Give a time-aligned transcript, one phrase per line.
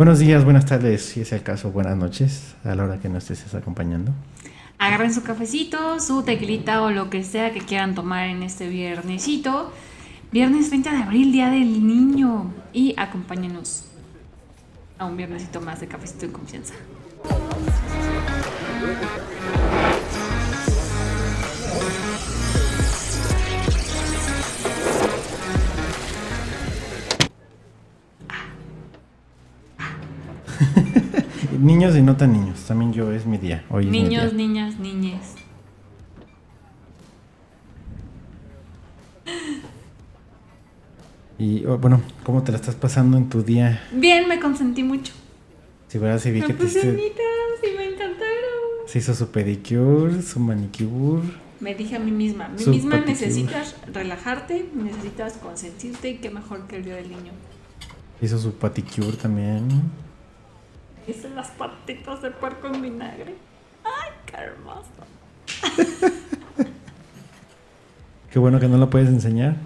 [0.00, 3.28] Buenos días, buenas tardes, si es el caso, buenas noches, a la hora que nos
[3.32, 4.12] estés acompañando.
[4.78, 9.72] Agarren su cafecito, su tequilita o lo que sea que quieran tomar en este viernesito.
[10.30, 12.52] Viernes 30 de abril, Día del Niño.
[12.72, 13.86] Y acompáñenos
[14.98, 16.74] a un viernesito más de cafecito y confianza.
[31.60, 33.64] niños y no tan niños, también yo es mi día.
[33.70, 34.32] Hoy es mi Niños, día.
[34.46, 35.34] niñas, niñes.
[41.38, 43.80] Y oh, bueno, ¿cómo te la estás pasando en tu día?
[43.92, 45.12] Bien, me consentí mucho.
[45.86, 48.86] Si verás, si vi Me que te puse hiciste- bonitas y me encantaron.
[48.86, 51.22] se hizo su pedicure, su manicure.
[51.60, 53.12] Me dije a mí misma, a mí Su misma paticure.
[53.12, 57.32] necesitas relajarte, necesitas consentirte y qué mejor que el día del niño.
[58.20, 59.68] Hizo su paticure también.
[61.08, 63.34] Hice las patitas de puerco en vinagre.
[63.84, 64.88] ¡Ay, qué hermoso!
[68.30, 69.56] Qué bueno que no lo puedes enseñar.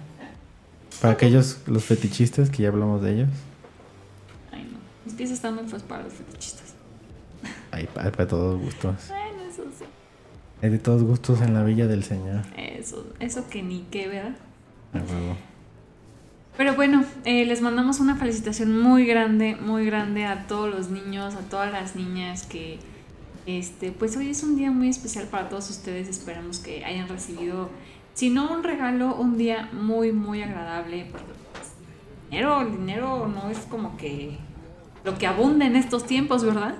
[1.01, 3.29] Para aquellos, los fetichistas, que ya hablamos de ellos.
[4.51, 4.77] Ay, no.
[5.05, 6.73] Mis pies están muy feos para los fetichistas.
[7.93, 9.07] Pa- para todos gustos.
[9.09, 9.83] Bueno, eso sí.
[10.61, 12.43] Hay de todos gustos en la villa del Señor.
[12.55, 14.35] Eso, eso que ni qué, ¿verdad?
[14.93, 15.35] A huevo.
[16.55, 21.33] Pero bueno, eh, les mandamos una felicitación muy grande, muy grande a todos los niños,
[21.33, 22.77] a todas las niñas que,
[23.47, 26.07] este, pues hoy es un día muy especial para todos ustedes.
[26.07, 27.69] Esperamos que hayan recibido,
[28.13, 31.07] si no un regalo, un día muy, muy agradable.
[31.11, 31.23] Pues,
[32.29, 34.37] dinero, el dinero no es como que
[35.03, 36.75] lo que abunda en estos tiempos, ¿verdad?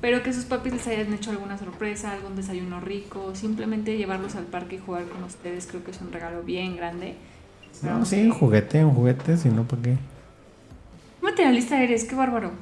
[0.00, 4.44] Pero que sus papis les hayan hecho alguna sorpresa, algún desayuno rico, simplemente llevarlos al
[4.44, 7.16] parque y jugar con ustedes, creo que es un regalo bien grande.
[7.82, 9.90] No, sí, un juguete, un juguete, si no, ¿para qué?
[9.90, 9.98] ¿Qué
[11.22, 12.04] materialista eres?
[12.04, 12.52] Qué bárbaro.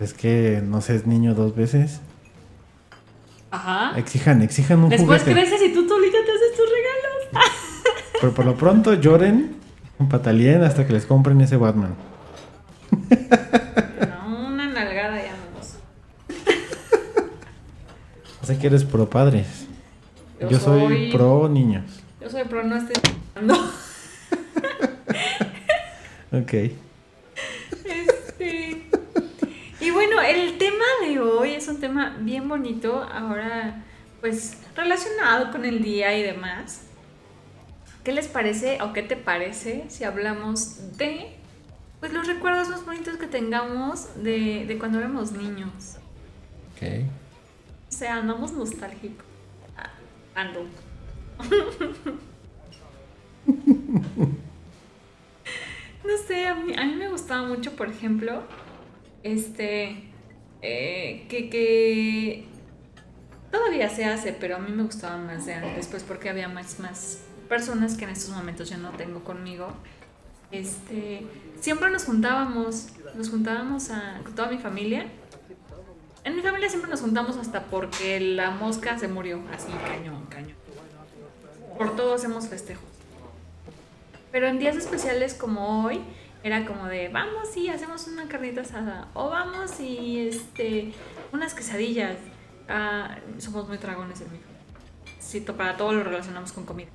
[0.00, 2.00] Es que no seas niño dos veces.
[3.50, 3.98] Ajá.
[3.98, 5.40] Exijan, exijan un Después juguete.
[5.40, 7.48] creces y tú solita te haces tus regalos.
[8.20, 9.56] Pero por lo pronto lloren,
[10.08, 11.94] patalien hasta que les compren ese Batman.
[12.90, 15.74] No, una nalgada ya vamos.
[18.42, 19.66] O sea que eres pro padres.
[20.48, 21.10] Yo, soy...
[21.12, 21.84] pro niños.
[22.20, 22.94] Yo soy pro, no estoy.
[23.42, 23.56] No.
[26.32, 26.52] Ok.
[27.84, 28.82] Este.
[29.80, 33.02] Y bueno, el tema de hoy es un tema bien bonito.
[33.02, 33.84] Ahora,
[34.20, 36.82] pues, relacionado con el día y demás.
[38.04, 41.34] ¿Qué les parece o qué te parece si hablamos de
[42.00, 45.96] pues los recuerdos más bonitos que tengamos de, de cuando éramos niños?
[46.72, 47.04] Ok.
[47.88, 49.24] O sea, andamos nostálgicos.
[49.76, 49.90] Ah,
[50.34, 50.66] Ando.
[56.08, 58.42] no sé, a mí, a mí me gustaba mucho, por ejemplo,
[59.22, 60.10] este,
[60.62, 62.46] eh, que, que
[63.52, 66.80] todavía se hace, pero a mí me gustaba más de antes, pues porque había más,
[66.80, 69.68] más personas que en estos momentos ya no tengo conmigo.
[70.50, 71.26] Este,
[71.60, 75.06] siempre nos juntábamos, nos juntábamos a, con toda mi familia
[76.28, 79.40] en mi familia siempre nos juntamos hasta porque la mosca se murió.
[79.54, 80.56] Así, cañón, cañón.
[81.78, 82.84] Por todo hacemos festejos.
[84.30, 86.00] Pero en días especiales como hoy,
[86.42, 89.08] era como de, vamos y hacemos una carnita asada.
[89.14, 90.92] O vamos y este,
[91.32, 92.16] unas quesadillas.
[92.68, 94.38] Ah, somos muy dragones en mi.
[95.18, 96.88] Sí, para todo lo relacionamos con comida.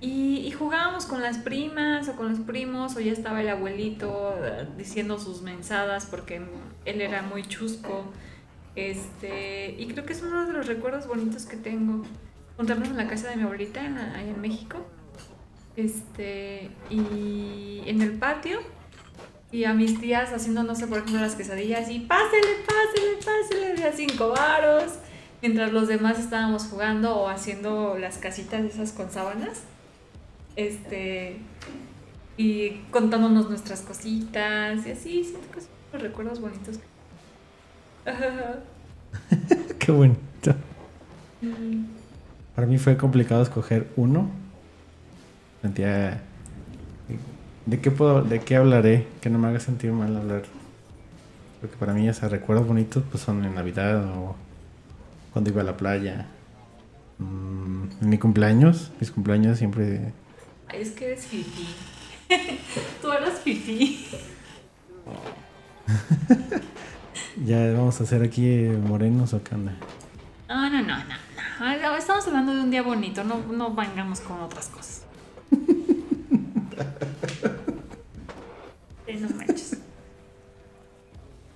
[0.00, 4.34] Y, y jugábamos con las primas o con los primos, o ya estaba el abuelito
[4.42, 6.42] eh, diciendo sus mensadas porque
[6.84, 8.04] él era muy chusco.
[8.76, 12.04] Este, y creo que es uno de los recuerdos bonitos que tengo.
[12.56, 14.84] Juntarnos en la casa de mi abuelita, en en México.
[15.76, 18.60] Este, y en el patio.
[19.50, 23.74] Y a mis tías haciendo, no sé, por ejemplo, las quesadillas y pásele, pásele, pásele,
[23.74, 24.94] de a cinco varos.
[25.42, 29.62] Mientras los demás estábamos jugando o haciendo las casitas esas con sábanas.
[30.56, 31.38] Este,
[32.36, 36.80] y contándonos nuestras cositas y así, siento que son los recuerdos bonitos.
[39.78, 40.54] Qué bonito.
[42.54, 44.43] Para mí fue complicado escoger uno.
[45.64, 46.20] Sentía.
[47.64, 49.06] ¿De qué, puedo, ¿De qué hablaré?
[49.22, 50.42] Que no me haga sentir mal hablar.
[51.58, 54.36] Porque para mí, esos recuerdos bonitos pues son en Navidad o
[55.32, 56.26] cuando iba a la playa.
[57.16, 60.12] Mm, en mi cumpleaños, mis cumpleaños siempre.
[60.68, 61.66] Ay, es que eres fifi.
[63.00, 64.06] Tú eres fifi.
[67.44, 69.72] Ya vamos a hacer aquí eh, morenos o qué onda.
[70.48, 71.96] No, no, no, no, no.
[71.96, 75.03] Estamos hablando de un día bonito, no, no vengamos con otras cosas.
[79.20, 79.78] No manches.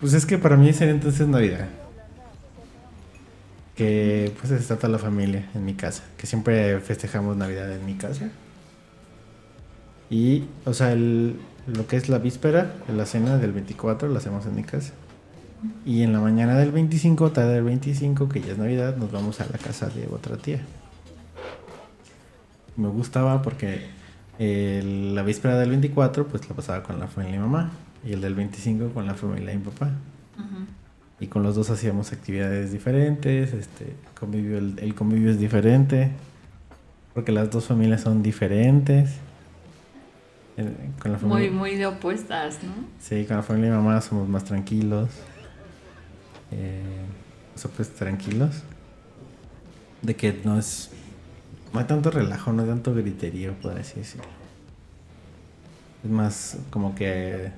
[0.00, 1.68] Pues es que para mí sería entonces Navidad.
[3.74, 6.04] Que pues está toda la familia en mi casa.
[6.16, 8.30] Que siempre festejamos Navidad en mi casa.
[10.10, 11.36] Y, o sea, el,
[11.66, 14.92] lo que es la víspera, la cena del 24, la hacemos en mi casa.
[15.84, 19.40] Y en la mañana del 25, tarde del 25, que ya es Navidad, nos vamos
[19.40, 20.60] a la casa de otra tía.
[22.78, 23.86] Me gustaba porque
[24.38, 27.70] la víspera del 24, pues la pasaba con la familia de mi mamá.
[28.06, 29.90] Y el del 25 con la familia de mi papá.
[31.20, 36.12] Y con los dos hacíamos actividades diferentes, este, convivio, el, el convivio es diferente,
[37.12, 39.16] porque las dos familias son diferentes.
[41.00, 42.72] Con la familia, Muy, muy de opuestas, ¿no?
[43.00, 45.08] Sí, con la familia de mi mamá somos más tranquilos.
[46.52, 47.04] Eh,
[47.54, 48.62] o sea, pues tranquilos.
[50.02, 50.90] De que no es...
[51.72, 54.26] No hay tanto relajo, no hay tanto griterío, por así decirlo.
[56.04, 57.50] Es más como que...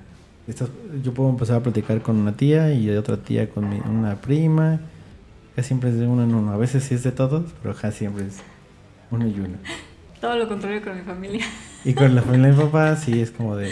[1.03, 4.79] yo puedo empezar a platicar con una tía y otra tía con mi- una prima.
[5.55, 6.51] Casi siempre es de uno en uno.
[6.51, 8.37] A veces sí es de todos, pero casi siempre es
[9.11, 9.57] uno y uno.
[10.21, 11.45] Todo lo contrario con mi familia.
[11.83, 13.71] Y con la familia de mi papá sí es como de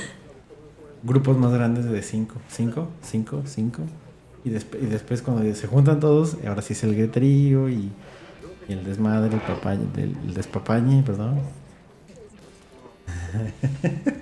[1.03, 3.83] grupos más grandes de cinco, cinco, cinco, cinco.
[4.43, 7.91] Y, desp- y después cuando se juntan todos, ahora sí es el griterío y,
[8.69, 11.41] y el desmadre, el, papaye, del, el despapañe, perdón.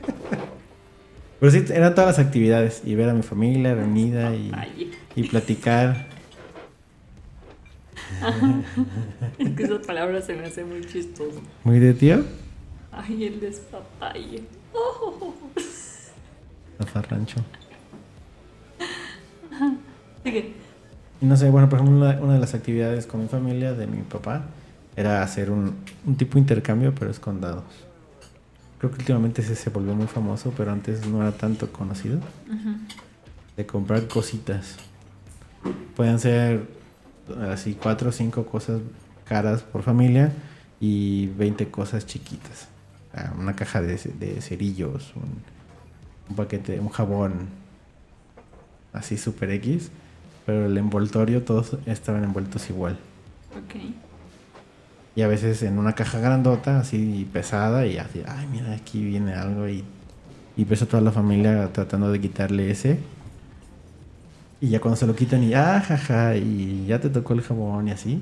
[1.40, 2.82] Pero sí, eran todas las actividades.
[2.86, 4.52] Y ver a mi familia reunida y,
[5.16, 6.08] y platicar.
[9.38, 11.42] es que esa palabra se me hace muy chistoso.
[11.64, 12.24] Muy de tío.
[12.92, 14.44] Ay, el despapalle.
[14.74, 15.34] Oh.
[16.80, 17.44] Zafarrancho.
[20.24, 20.67] Sigue.
[21.22, 23.88] Y no sé, bueno, por ejemplo, una, una de las actividades con mi familia, de
[23.88, 24.44] mi papá,
[24.96, 25.76] era hacer un,
[26.06, 27.64] un tipo de intercambio, pero es con dados.
[28.80, 32.20] Creo que últimamente ese se volvió muy famoso, pero antes no era tanto conocido.
[33.56, 34.76] De comprar cositas.
[35.96, 36.68] Pueden ser
[37.52, 38.82] así cuatro o cinco cosas
[39.26, 40.32] caras por familia
[40.80, 42.68] y 20 cosas chiquitas.
[43.40, 45.42] Una caja de, de cerillos, un,
[46.30, 47.48] un paquete, un jabón,
[48.94, 49.90] así super X,
[50.48, 52.98] pero el envoltorio todos estaban envueltos igual.
[53.52, 53.76] Ok.
[55.16, 59.34] Y a veces en una caja grandota, así pesada, y así, ay, mira, aquí viene
[59.34, 59.84] algo, y,
[60.56, 62.98] y ves a toda la familia tratando de quitarle ese.
[64.62, 67.90] Y ya cuando se lo quitan, y ah, jaja, y ya te tocó el jabón,
[67.90, 68.22] y así.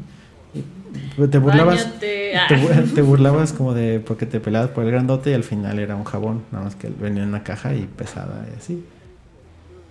[0.53, 1.99] Y, te burlabas.
[1.99, 2.47] Te, Ah.
[2.93, 6.03] te burlabas como de porque te pelabas por el grandote y al final era un
[6.03, 8.83] jabón, nada más que venía en una caja y pesada y así.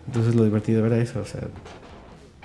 [0.06, 1.40] Entonces lo divertido era eso, o sea,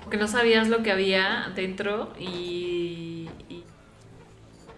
[0.09, 3.63] Porque no sabías lo que había dentro y, y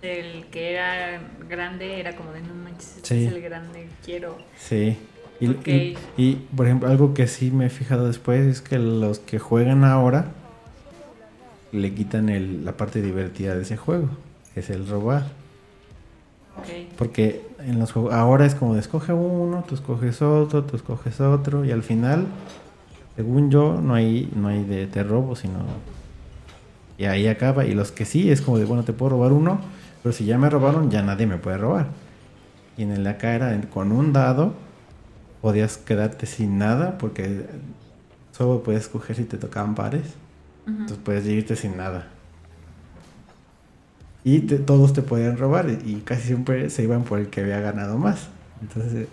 [0.01, 3.25] el que era grande era como de no manches, este Sí.
[3.27, 4.37] es el grande, quiero.
[4.57, 4.97] sí.
[5.39, 9.19] Y, y- y, por ejemplo, algo que sí me he fijado después es que los
[9.19, 10.25] que juegan ahora
[11.71, 14.09] le quitan el- la parte divertida de ese juego,
[14.57, 15.23] es el robar.
[16.57, 16.97] Ok.
[16.97, 21.21] Porque en los juegos ahora es como de escoge uno, tú escoges otro, tú escoges
[21.21, 22.27] otro y al final,
[23.15, 25.59] según yo, no hay no hay de te robo, sino
[26.97, 29.59] y ahí acaba y los que sí es como de bueno, te puedo robar uno,
[30.03, 31.87] pero si ya me robaron ya nadie me puede robar.
[32.77, 34.53] Y en el acá era con un dado
[35.41, 37.45] podías quedarte sin nada porque
[38.31, 40.03] solo puedes escoger si te tocaban pares.
[40.81, 42.07] Entonces puedes irte sin nada.
[44.23, 47.59] Y te- todos te podían robar y casi siempre se iban por el que había
[47.59, 48.27] ganado más.
[48.61, 49.07] Entonces...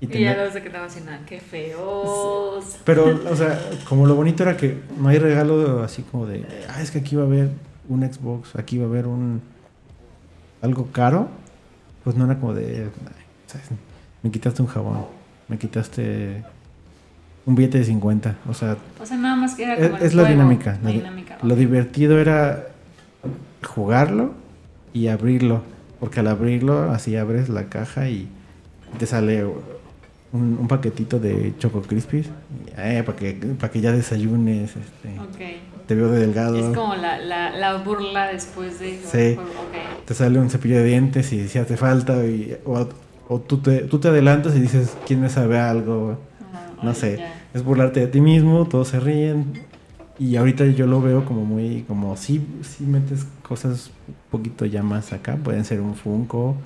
[0.00, 2.78] Y ya luego se quedaba sin nada, qué feos.
[2.84, 6.80] Pero, o sea, como lo bonito era que no hay regalo así como de, ah,
[6.80, 7.50] es que aquí va a haber
[7.88, 9.42] un Xbox, aquí va a haber un...
[10.62, 11.28] algo caro.
[12.04, 12.88] Pues no era como de,
[13.46, 13.68] ¿sabes?
[14.22, 15.04] me quitaste un jabón,
[15.48, 16.42] me quitaste
[17.44, 18.36] un billete de 50.
[18.48, 20.78] O sea, O sea, nada más que era es, como es la dinámica.
[20.82, 21.38] La Lo, dinámica.
[21.42, 21.58] lo ok.
[21.60, 22.68] divertido era
[23.66, 24.32] jugarlo
[24.94, 25.62] y abrirlo.
[25.98, 28.28] Porque al abrirlo, así abres la caja y
[28.98, 29.44] te sale
[30.32, 32.28] un, un paquetito de Choco Crispies.
[32.76, 34.70] Eh, para, que, para que ya desayunes.
[34.76, 35.60] Este.
[35.86, 36.56] Te veo de delgado.
[36.56, 39.00] Es como la, la, la burla después de...
[39.00, 39.36] Sí.
[40.04, 42.24] Te sale un cepillo de dientes y si hace falta.
[42.24, 42.88] Y, o
[43.32, 46.18] o tú, te, tú te adelantas y dices, ¿quién me sabe algo?
[46.82, 47.24] No sé.
[47.54, 49.52] Es burlarte de ti mismo, todos se ríen.
[50.18, 54.82] Y ahorita yo lo veo como muy, como si, si metes cosas un poquito ya
[54.82, 55.36] más acá.
[55.36, 56.56] Pueden ser un Funko,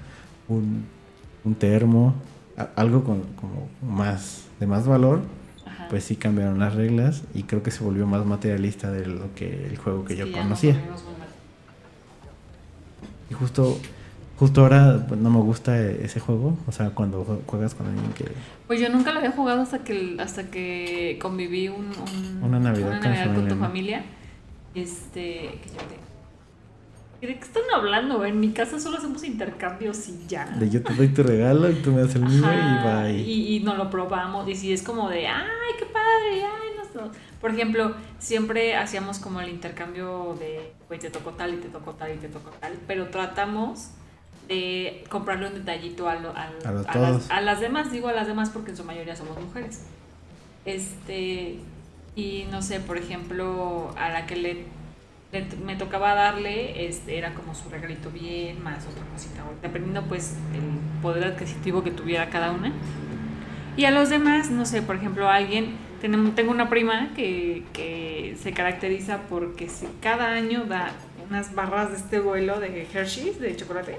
[0.48, 0.86] un,
[1.44, 2.14] un termo,
[2.76, 5.20] algo con como más, de más valor.
[5.66, 5.88] Ajá.
[5.88, 9.66] Pues sí cambiaron las reglas y creo que se volvió más materialista de lo que
[9.66, 10.80] el juego que Sí, yo conocía.
[13.30, 13.78] Y justo
[14.36, 18.12] Justo ahora pues, no me gusta ese juego, o sea, cuando jue- juegas con alguien
[18.14, 18.24] que...
[18.66, 22.88] Pues yo nunca lo había jugado hasta que hasta que conviví un, un- Una Navidad
[22.88, 23.60] una con Navidad con, familia, tu ¿no?
[23.64, 24.04] familia.
[24.74, 25.20] Este,
[25.62, 26.13] que yo te-
[27.26, 28.24] ¿De qué están hablando?
[28.24, 30.46] En mi casa solo hacemos intercambios y ya.
[30.46, 33.22] De yo te doy tu regalo y tú me das el mío Ajá, y bye.
[33.22, 34.48] y, y no lo probamos.
[34.48, 35.44] Y si es como de, ay,
[35.78, 37.18] qué padre, ay, no sé".
[37.40, 41.92] Por ejemplo, siempre hacíamos como el intercambio de, pues te tocó tal y te tocó
[41.92, 43.90] tal y te tocó tal, pero tratamos
[44.48, 46.48] de comprarle un detallito a, lo- A
[46.86, 49.82] a las, a las demás, digo a las demás porque en su mayoría somos mujeres.
[50.64, 51.58] Este,
[52.16, 54.64] y no sé, por ejemplo, a la que le-
[55.64, 60.62] me tocaba darle, este, era como su regalito bien, más otra cosita, dependiendo pues el
[61.02, 62.72] poder adquisitivo que tuviera cada una.
[63.76, 68.52] Y a los demás, no sé, por ejemplo, alguien, tengo una prima que, que se
[68.52, 70.92] caracteriza porque si cada año da
[71.28, 73.98] unas barras de este vuelo de Hershey's, de chocolate,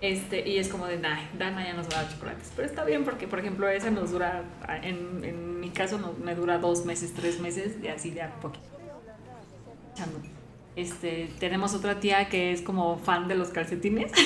[0.00, 2.52] este, y es como de, nah, Dana ya nos va a dar chocolates.
[2.54, 4.42] Pero está bien porque, por ejemplo, ese nos dura,
[4.82, 8.30] en, en mi caso no- me dura dos meses, tres meses, de así de a
[8.34, 8.64] poquito.
[9.98, 10.20] Echando.
[10.76, 14.12] Este, tenemos otra tía que es como fan de los calcetines.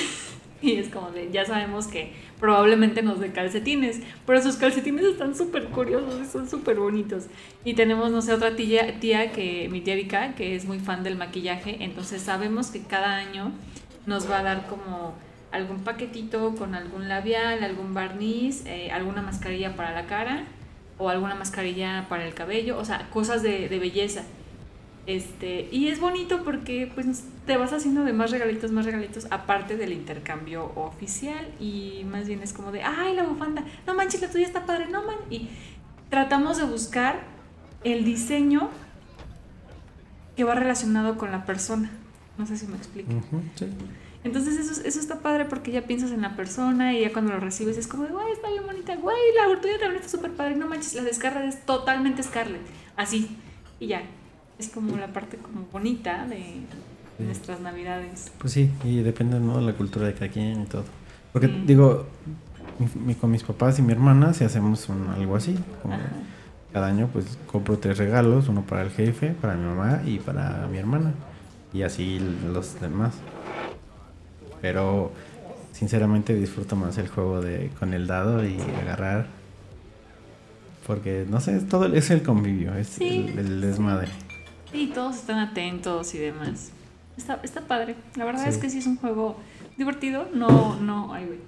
[0.61, 5.35] Y es como de, ya sabemos que probablemente nos dé calcetines, pero sus calcetines están
[5.35, 7.25] súper curiosos son súper bonitos.
[7.65, 11.03] Y tenemos, no sé, otra tía, tía que, mi tía Erika, que es muy fan
[11.03, 13.51] del maquillaje, entonces sabemos que cada año
[14.05, 15.15] nos va a dar como
[15.51, 20.45] algún paquetito con algún labial, algún barniz, eh, alguna mascarilla para la cara
[20.97, 24.23] o alguna mascarilla para el cabello, o sea, cosas de, de belleza.
[25.05, 29.75] Este, y es bonito porque pues te vas haciendo de más regalitos, más regalitos, aparte
[29.75, 31.47] del intercambio oficial.
[31.59, 34.87] Y más bien es como de, ay, la bufanda, no manches, la tuya está padre,
[34.87, 35.17] no man.
[35.29, 35.49] Y
[36.09, 37.21] tratamos de buscar
[37.83, 38.69] el diseño
[40.35, 41.91] que va relacionado con la persona.
[42.37, 43.11] No sé si me explico.
[43.11, 43.67] Ujú, sí.
[44.23, 47.41] Entonces eso, eso está padre porque ya piensas en la persona y ya cuando lo
[47.41, 50.65] recibes es como güey, está bien bonita, güey, la tuya también está súper padre, no
[50.65, 52.61] manches, la de Scarlett es totalmente Scarlett,
[52.95, 53.35] así,
[53.81, 54.01] y ya.
[54.59, 56.37] Es como la parte como bonita de
[57.17, 57.23] Sí.
[57.25, 58.31] nuestras navidades.
[58.39, 59.57] Pues sí, y depende ¿no?
[59.57, 60.83] de la cultura de cada quien y todo.
[61.31, 62.05] Porque digo,
[63.05, 65.55] mi- con mis papás y mi hermana si hacemos un, algo así.
[65.81, 65.95] Como
[66.71, 70.67] cada año pues compro tres regalos, uno para el jefe, para mi mamá y para
[70.71, 71.13] mi hermana.
[71.71, 72.19] Y así
[72.51, 73.13] los demás.
[74.61, 75.11] Pero
[75.71, 79.27] sinceramente disfruto más el juego de con el dado y agarrar.
[80.87, 83.27] Porque no sé, es todo es el convivio, es Sí.
[83.33, 84.09] el, el desmadre.
[84.73, 86.71] Y todos están atentos y demás.
[87.17, 87.95] Está, está padre.
[88.15, 88.49] La verdad Sí.
[88.49, 89.37] es que sí es un juego
[89.77, 90.27] divertido.
[90.33, 91.39] No, no, ay, güey.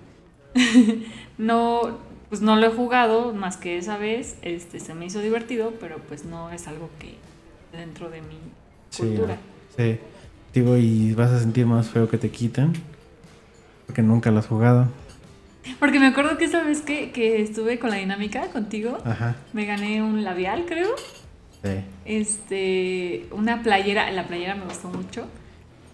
[1.38, 1.98] no,
[2.30, 4.38] pues no lo he jugado más que esa vez.
[4.42, 7.16] Este, se me hizo divertido, pero pues no es algo que
[7.78, 8.38] dentro de mi
[8.90, 9.38] Sí, cultura.
[9.76, 9.98] sí.
[10.54, 12.74] Digo, y vas a sentir más feo que te quiten.
[13.88, 14.88] Porque nunca lo has jugado.
[15.80, 19.36] Porque me acuerdo que esa vez que, que estuve con la dinámica contigo, Ajá.
[19.52, 20.90] me gané un labial, creo.
[21.66, 21.84] Sí.
[22.06, 25.26] Este, una playera, la playera me gustó mucho.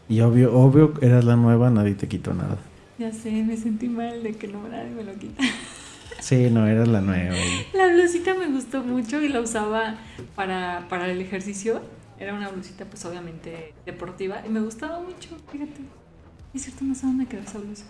[0.10, 2.58] Y obvio, obvio, eras la nueva, nadie te quitó nada.
[3.00, 5.44] Ya sé, me sentí mal de que no nadie me lo quita.
[6.20, 7.34] Sí, no, eras la nueva.
[7.74, 9.96] La blusita me gustó mucho y la usaba
[10.36, 11.82] para, para el ejercicio.
[12.20, 15.82] Era una blusita, pues obviamente deportiva y me gustaba mucho, fíjate.
[16.54, 17.86] Es cierto, no sé dónde quedó esa blusa.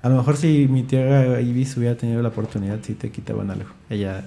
[0.00, 3.68] A lo mejor si mi tía Ibis hubiera tenido la oportunidad, sí te quitaban algo.
[3.90, 4.24] Ella,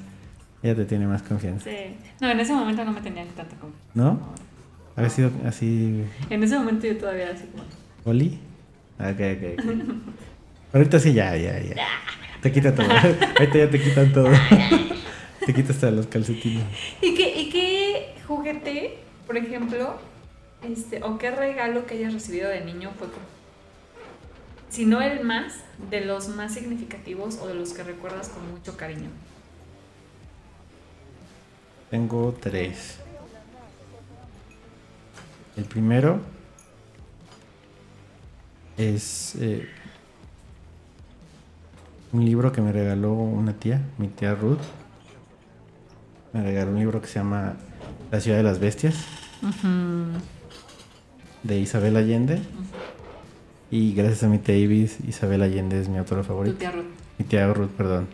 [0.66, 1.70] ella te tiene más confianza.
[1.70, 1.96] Sí.
[2.20, 3.90] No, en ese momento no me tenían tanta confianza.
[3.94, 4.20] ¿No?
[4.96, 6.04] Había sido así.
[6.30, 7.64] En ese momento yo todavía así como...
[8.06, 8.40] ¿Oli?
[9.00, 9.96] Ok, ok, ok.
[10.74, 11.76] Ahorita sí, ya, ya, ya.
[12.42, 12.88] Te quita todo.
[13.40, 14.30] Ahorita ya te quitan todo.
[15.46, 16.64] Te quitas hasta los calcetines.
[17.00, 19.98] ¿Y qué, ¿Y qué juguete, por ejemplo,
[20.68, 23.26] este, o qué regalo que hayas recibido de niño fue como,
[24.70, 25.60] si no el más,
[25.92, 29.10] de los más significativos o de los que recuerdas con mucho cariño?
[31.96, 32.98] Tengo tres.
[35.56, 36.20] El primero
[38.76, 39.66] es eh,
[42.12, 44.60] un libro que me regaló una tía, mi tía Ruth.
[46.34, 47.54] Me regaló un libro que se llama
[48.12, 48.96] La ciudad de las bestias,
[51.44, 52.42] de Isabel Allende.
[53.72, 56.58] Y gracias a mi tía Ibis, Isabel Allende es mi autora Tu favorita.
[56.60, 56.86] tía Ruth.
[57.18, 58.10] Mi tía Ruth, perdón.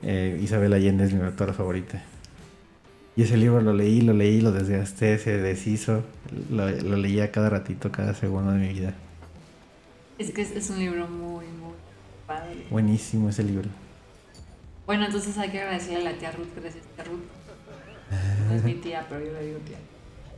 [0.00, 2.04] Eh, Isabel Allende es mi autora favorita.
[3.20, 6.02] Y ese libro lo leí, lo leí, lo desgasté, se deshizo.
[6.50, 8.94] Lo, lo leía cada ratito, cada segundo de mi vida.
[10.18, 11.74] Es que es, es un libro muy, muy
[12.26, 12.64] padre.
[12.70, 13.68] Buenísimo ese libro.
[14.86, 17.20] Bueno, entonces hay que agradecerle a la tía Ruth, gracias tía Ruth.
[18.48, 19.76] No es mi tía, pero yo le digo tía.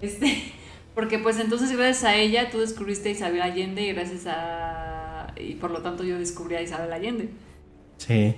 [0.01, 0.53] Este,
[0.97, 5.33] Porque pues entonces gracias a ella tú descubriste a Isabel Allende y gracias a...
[5.37, 7.29] y por lo tanto yo descubrí a Isabel Allende.
[7.99, 8.35] Sí.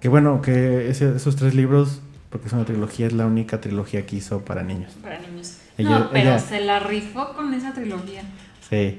[0.00, 4.04] Que bueno, que ese- esos tres libros, porque es una trilogía, es la única trilogía
[4.06, 4.92] que hizo para niños.
[5.02, 5.56] Para niños.
[5.78, 8.22] Ella- no, pero ella- se la rifó con esa trilogía.
[8.68, 8.98] Sí.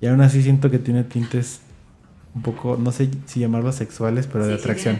[0.00, 1.60] Y aún así siento que tiene tintes
[2.34, 4.98] un poco, no sé si llamarlos sexuales, pero de Sí, atracción.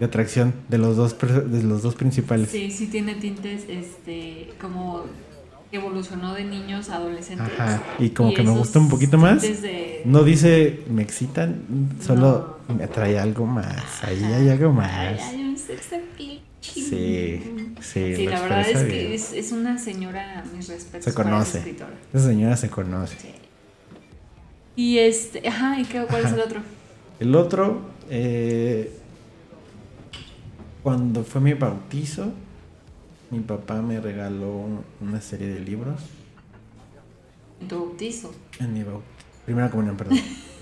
[0.00, 2.50] de atracción de los dos de los dos principales.
[2.50, 5.04] Sí, sí tiene tintes, este, como
[5.72, 7.48] evolucionó de niños a adolescentes.
[7.58, 7.82] Ajá.
[7.98, 9.42] Y como que me gusta un poquito más.
[9.42, 11.62] de- No dice me excitan,
[12.00, 14.04] solo me atrae algo más.
[14.04, 15.20] Ahí hay algo Ay, más.
[15.54, 16.88] Hay un sex appeal chido.
[16.88, 17.42] Sí,
[17.80, 21.04] sí, Sí, la verdad es que es, es una señora, mis respetos.
[21.04, 21.58] Se conoce.
[21.58, 21.94] escritora.
[22.12, 23.16] Esa señora se conoce.
[23.18, 23.28] Sí.
[24.76, 26.60] Y este, ajá, ¿y qué, cuál es el otro?
[27.20, 27.80] El otro,
[28.10, 28.92] eh,
[30.82, 32.32] cuando fue mi bautizo,
[33.30, 36.00] mi papá me regaló un- una serie de libros.
[37.60, 38.34] En tu bautizo.
[38.58, 39.04] En mi bautizo.
[39.44, 40.18] Primera comunión, perdón.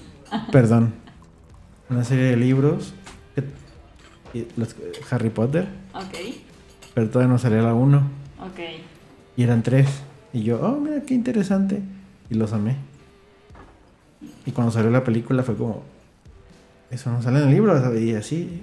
[0.52, 0.94] perdón.
[1.88, 2.94] Una serie de libros.
[4.32, 4.74] Que- y los-
[5.10, 5.66] Harry Potter.
[5.94, 6.14] Ok,
[6.94, 7.98] Pero todavía no salía la 1.
[8.40, 8.60] ok.
[9.36, 9.88] Y eran tres.
[10.32, 11.82] Y yo, oh, mira qué interesante.
[12.30, 12.76] Y los amé.
[14.46, 15.82] Y cuando salió la película fue como,
[16.90, 17.98] eso no sale en el libro.
[17.98, 18.62] Y así.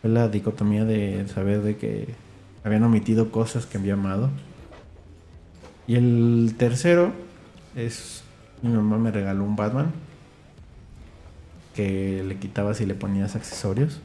[0.00, 2.08] Fue la dicotomía de saber de que
[2.64, 4.30] habían omitido cosas que había amado.
[5.86, 7.12] Y el tercero
[7.76, 8.22] es,
[8.62, 9.92] mi mamá me regaló un Batman.
[11.74, 14.00] Que le quitabas y le ponías accesorios.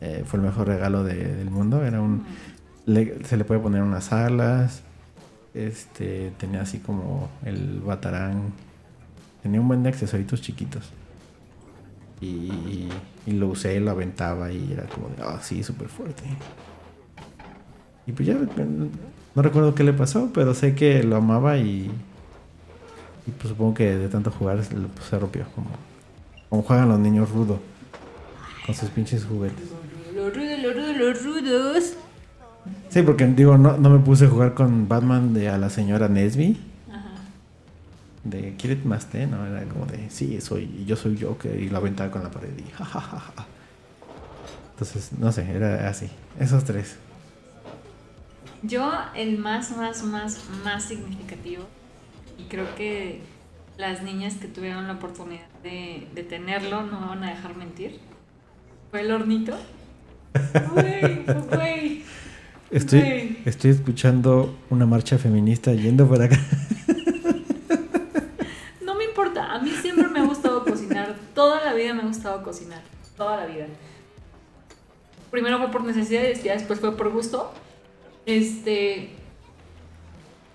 [0.00, 1.84] Eh, fue el mejor regalo de- del mundo.
[1.84, 2.24] Era un,
[3.24, 4.82] se le puede poner unas alas.
[5.54, 8.52] Este tenía así como el batarán.
[9.42, 10.90] Tenía un buen de accesoritos chiquitos.
[12.20, 12.88] Y,
[13.26, 16.24] y- lo usé, lo aventaba y era como de, ah, sí, súper fuerte.
[18.06, 21.90] Y pues ya no recuerdo qué le pasó, pero sé que lo amaba y.
[23.26, 25.44] Y pues supongo que de tanto jugar pues, se rompió.
[25.54, 25.68] Como,
[26.48, 27.60] como juegan los niños rudo.
[28.66, 29.68] Con sus pinches juguetes.
[30.14, 31.92] Los rudos, los rudos, los rudos.
[32.88, 36.08] Sí, porque digo, no, no me puse a jugar con Batman de a la señora
[36.08, 36.58] Nesby.
[36.90, 37.10] Ajá.
[38.24, 39.26] De ¿Quieres más té?
[39.26, 42.50] No, era como de sí, soy, yo soy Joker y lo aventaba con la pared
[42.58, 43.46] y ja, ja, ja, ja.
[44.72, 46.08] Entonces, no sé, era así.
[46.38, 46.96] Esos tres.
[48.62, 51.64] Yo, el más, más, más, más significativo,
[52.38, 53.22] y creo que
[53.78, 58.00] las niñas que tuvieron la oportunidad de, de tenerlo no me van a dejar mentir,
[58.92, 59.56] el hornito.
[60.72, 62.02] Güey, güey.
[62.70, 63.38] Estoy, Güey.
[63.46, 66.38] estoy escuchando una marcha feminista yendo por acá.
[68.84, 72.06] No me importa, a mí siempre me ha gustado cocinar, toda la vida me ha
[72.06, 72.80] gustado cocinar,
[73.16, 73.66] toda la vida.
[75.32, 77.52] Primero fue por necesidades, ya después fue por gusto.
[78.26, 79.10] Este.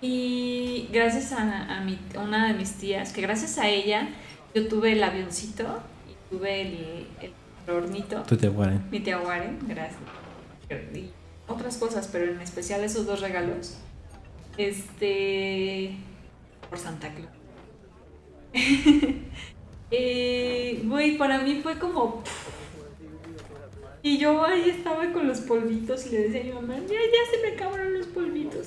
[0.00, 4.08] Y gracias a, a mi- a una de mis tías, que gracias a ella
[4.54, 5.64] yo tuve el avioncito
[6.08, 7.32] y tuve el, el
[7.68, 8.22] hornito.
[8.54, 8.88] Warren.
[8.90, 10.00] Mi tía Warren, gracias.
[10.94, 11.10] Y
[11.48, 13.76] otras cosas, pero en especial esos dos regalos.
[14.56, 15.96] Este.
[16.68, 17.30] Por Santa Claus.
[19.88, 22.24] Eh, Güey, para mí fue como.
[24.02, 27.30] Y yo ahí estaba con los polvitos y le decía a mi mamá: Ya, ya
[27.30, 28.66] se me acabaron los polvitos.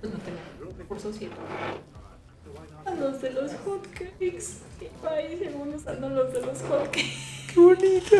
[0.00, 0.40] Pues no tenía
[0.78, 1.28] recursos y
[2.88, 4.58] a los de los hotcakes.
[4.80, 7.12] Y yo ahí según usando los de los hotcakes.
[7.52, 8.16] ¡Qué bonito!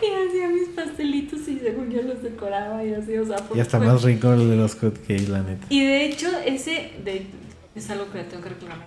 [0.00, 3.86] Y hacía mis pastelitos y según yo los decoraba y así, o sea, está fue-
[3.86, 5.66] más rico el de los hotcakes, la neta.
[5.68, 7.26] Y de hecho, ese de-
[7.74, 8.86] es algo que le tengo que reclamar.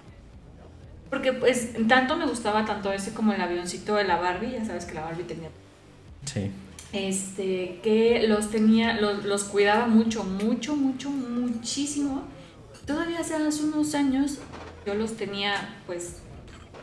[1.10, 4.86] Porque pues tanto me gustaba tanto ese como el avioncito de la Barbie, ya sabes
[4.86, 5.50] que la Barbie tenía
[6.26, 6.50] Sí.
[6.94, 12.24] Este que los tenía los, los cuidaba mucho mucho mucho muchísimo.
[12.86, 14.40] Todavía hace unos años
[14.86, 15.54] yo los tenía
[15.86, 16.18] pues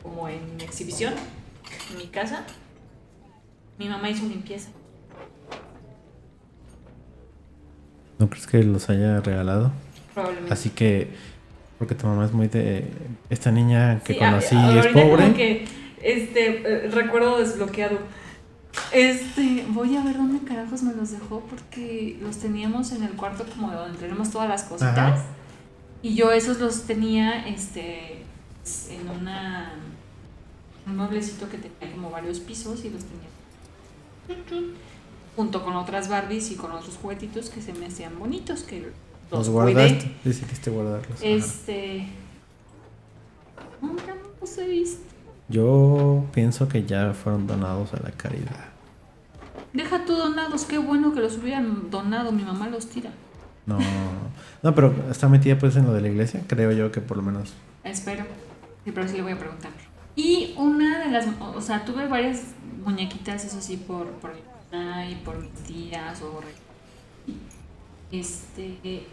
[0.02, 1.12] como en exhibición
[1.90, 2.44] en mi casa.
[3.78, 4.70] Mi mamá hizo limpieza.
[8.18, 9.72] ¿No crees que los haya regalado?
[10.14, 10.52] probablemente.
[10.52, 11.08] Así que,
[11.78, 12.84] porque tu mamá es muy de...
[13.30, 15.32] Esta niña que Sí, conocí a- es pobre.
[15.34, 15.64] que
[16.02, 17.98] este eh, recuerdo desbloqueado
[18.92, 23.44] este voy a ver dónde carajos me los dejó porque los teníamos en el cuarto
[23.54, 25.24] como de donde tenemos todas las cositas Ajá.
[26.02, 28.22] Y yo esos los tenía este
[28.90, 29.72] en una
[30.86, 33.28] un mueblecito que tenía como varios pisos y los tenía
[35.36, 38.80] junto con otras Barbies y con otros juguetitos que se me hacían bonitos que
[39.30, 39.98] Los los guardaste.
[39.98, 40.14] cuidé.
[40.24, 41.18] Decidiste guardarlos.
[41.18, 41.26] Ajá.
[41.28, 42.08] Este
[43.80, 45.02] nunca los he visto.
[45.48, 48.68] Yo pienso que ya fueron donados a la caridad.
[49.78, 53.10] Deja tú donados, qué bueno que los hubieran donado, mi mamá los tira.
[53.64, 53.78] No,
[54.64, 57.22] no, pero está metida pues en lo de la iglesia, creo yo que por lo
[57.22, 57.54] menos.
[57.84, 58.24] Espero.
[58.84, 59.70] Sí, pero sí le voy a preguntar.
[60.16, 62.42] Y una de las, o sea, tuve varias
[62.84, 64.32] muñequitas, eso sí, por, por
[65.08, 66.40] y por mis tías o
[68.10, 69.06] este,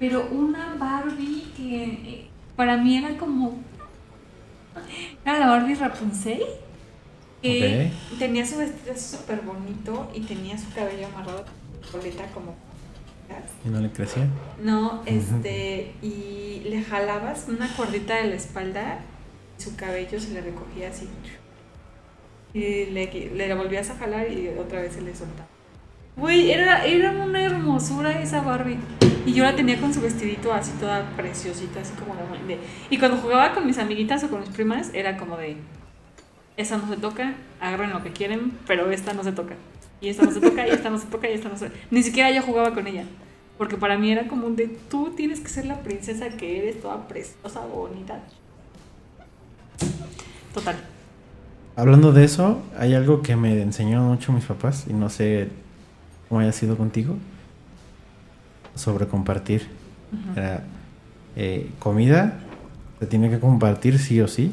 [0.00, 3.60] pero una Barbie que eh, para mí era como
[5.24, 6.42] era la Barbie Rapunzel
[7.42, 11.44] que tenía su vestido súper bonito y tenía su cabello amarrado
[11.90, 12.54] coleta como
[13.64, 14.26] ¿Y no le crecía?
[14.62, 19.00] No, este, y le jalabas una cuerdita de la espalda
[19.58, 21.08] y su cabello se le recogía así.
[22.54, 25.48] Y le, le volvías a jalar y otra vez se le soltaba.
[26.16, 28.78] Güey, era, era una hermosura esa Barbie.
[29.26, 32.14] Y yo la tenía con su vestidito así toda preciosita, así como
[32.46, 32.58] de...
[32.88, 35.56] Y cuando jugaba con mis amiguitas o con mis primas, era como de...
[36.58, 39.54] Esa no se toca, agarren lo que quieren, pero esta no se toca.
[40.00, 41.70] Y esta no se toca, y esta no se toca, y esta no se...
[41.90, 43.04] Ni siquiera yo jugaba con ella.
[43.56, 46.82] Porque para mí era como un de, tú tienes que ser la princesa que eres,
[46.82, 48.20] toda preciosa, bonita.
[50.52, 50.76] Total.
[51.76, 55.48] Hablando de eso, hay algo que me enseñó mucho mis papás, y no sé
[56.28, 57.16] cómo haya sido contigo,
[58.74, 59.68] sobre compartir.
[60.36, 60.64] Era,
[61.36, 62.40] eh, comida
[62.98, 64.52] se tiene que compartir sí o sí.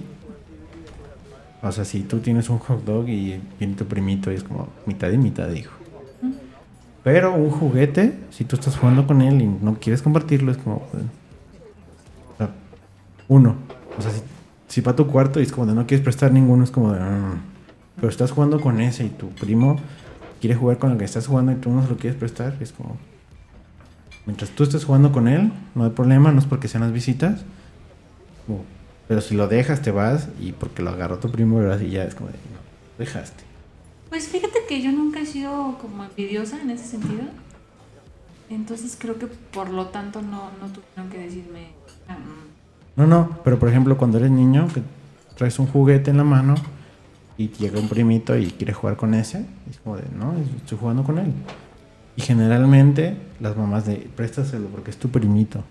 [1.67, 4.67] O sea, si tú tienes un hot dog y viene tu primito y es como
[4.85, 5.73] mitad y mitad, hijo.
[7.03, 10.83] Pero un juguete, si tú estás jugando con él y no quieres compartirlo, es como.
[12.37, 12.49] Pues,
[13.27, 13.55] uno.
[13.97, 14.21] O sea, si,
[14.67, 16.99] si para tu cuarto y es como de no quieres prestar ninguno, es como de.
[17.01, 17.35] Ah".
[17.95, 19.77] pero estás jugando con ese y tu primo
[20.39, 22.73] quiere jugar con el que estás jugando y tú no se lo quieres prestar, es
[22.73, 22.97] como.
[24.27, 27.43] Mientras tú estés jugando con él, no hay problema, no es porque sean las visitas.
[29.07, 32.15] Pero si lo dejas, te vas y porque lo agarró tu primo, y ya es
[32.15, 32.35] como de.
[32.35, 32.59] No,
[32.97, 33.43] dejaste.
[34.09, 37.23] Pues fíjate que yo nunca he sido como envidiosa en ese sentido.
[38.49, 41.69] Entonces creo que por lo tanto no, no tuvieron que decirme.
[42.07, 43.01] Ah, mm".
[43.01, 44.81] No, no, pero por ejemplo cuando eres niño, que
[45.35, 46.55] traes un juguete en la mano
[47.37, 51.03] y llega un primito y quiere jugar con ese, es como de, no, estoy jugando
[51.03, 51.33] con él.
[52.15, 55.63] Y generalmente las mamás de, préstaselo porque es tu primito.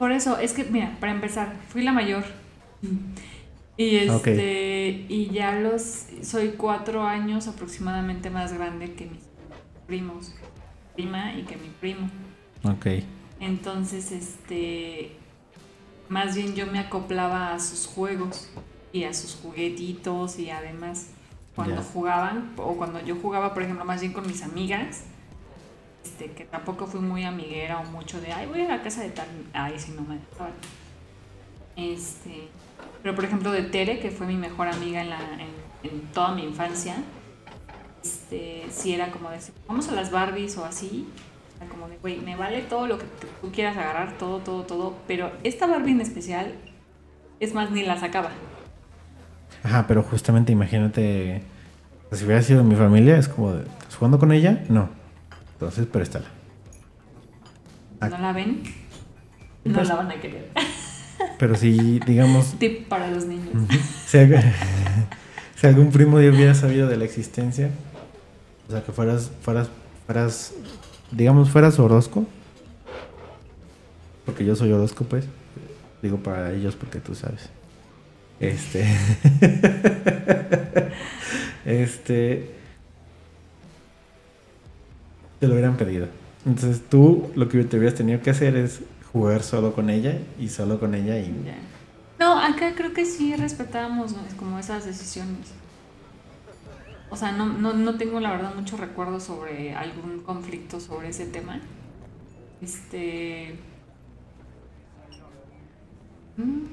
[0.00, 2.24] Por eso, es que, mira, para empezar, fui la mayor.
[3.76, 9.22] Y este, y ya los, soy cuatro años aproximadamente más grande que mis
[9.86, 10.34] primos,
[10.94, 12.08] prima y que mi primo.
[12.62, 13.04] Ok.
[13.40, 15.12] Entonces, este,
[16.08, 18.50] más bien yo me acoplaba a sus juegos
[18.94, 21.10] y a sus juguetitos y además
[21.54, 25.04] cuando jugaban o cuando yo jugaba, por ejemplo, más bien con mis amigas,
[26.04, 29.10] este, que tampoco fui muy amiguera o mucho de, ay, voy a la casa de
[29.10, 30.18] tal, ay, si no me.
[31.76, 32.48] Este,
[33.02, 35.18] pero por ejemplo de Tere, que fue mi mejor amiga en, la,
[35.82, 36.96] en, toda mi infancia,
[38.02, 41.06] este, si era como decir, vamos a las Barbies o así,
[41.70, 43.04] como de, güey, me vale todo lo que
[43.40, 46.54] tú quieras agarrar, todo, todo, todo, pero esta Barbie en especial,
[47.38, 48.30] es más, ni la sacaba.
[49.62, 51.42] Ajá, pero justamente imagínate,
[52.12, 54.64] si hubiera sido mi familia, es como, de, ¿estás jugando con ella?
[54.68, 54.99] No.
[55.60, 56.24] Entonces, préstala.
[58.00, 58.62] ¿No la ven?
[59.62, 60.48] No pues la van a querer.
[61.38, 62.58] Pero si, digamos...
[62.58, 63.68] Tip para los niños.
[64.06, 67.68] si, algún primo de hubiera sabido de la existencia,
[68.68, 69.68] o sea, que fueras, fueras,
[70.06, 70.54] fueras,
[71.10, 72.24] digamos, fueras Orozco,
[74.24, 75.26] porque yo soy Orozco, pues,
[76.00, 77.50] digo para ellos porque tú sabes.
[78.40, 78.86] Este...
[81.66, 82.59] este...
[85.40, 86.06] Te lo hubieran pedido.
[86.44, 88.80] Entonces tú lo que te hubieras tenido que hacer es
[89.12, 91.34] jugar solo con ella y solo con ella y...
[92.18, 95.48] No, acá creo que sí respetábamos como esas decisiones.
[97.08, 101.26] O sea, no, no, no tengo la verdad mucho recuerdo sobre algún conflicto sobre ese
[101.26, 101.60] tema.
[102.60, 103.56] Este...
[106.36, 106.66] Mm.